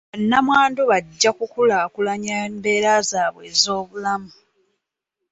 [0.13, 4.31] Bannamwandu bajja ku kulaakulanya embeera zaabwe ez'obulamu.